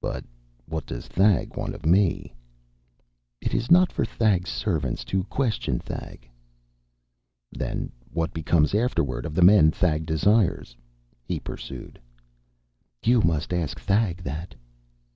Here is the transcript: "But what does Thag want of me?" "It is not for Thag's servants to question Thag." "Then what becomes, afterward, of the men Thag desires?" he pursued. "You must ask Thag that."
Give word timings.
"But 0.00 0.24
what 0.66 0.86
does 0.86 1.08
Thag 1.08 1.56
want 1.56 1.74
of 1.74 1.84
me?" 1.84 2.32
"It 3.40 3.54
is 3.54 3.72
not 3.72 3.90
for 3.90 4.04
Thag's 4.04 4.50
servants 4.50 5.02
to 5.06 5.24
question 5.24 5.80
Thag." 5.80 6.28
"Then 7.50 7.90
what 8.12 8.32
becomes, 8.32 8.72
afterward, 8.72 9.26
of 9.26 9.34
the 9.34 9.42
men 9.42 9.72
Thag 9.72 10.06
desires?" 10.06 10.76
he 11.24 11.40
pursued. 11.40 11.98
"You 13.04 13.20
must 13.20 13.52
ask 13.52 13.80
Thag 13.80 14.18
that." 14.22 14.54